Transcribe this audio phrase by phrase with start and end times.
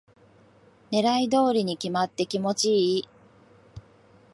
[0.89, 3.09] 狙い通りに決まって気持ちいい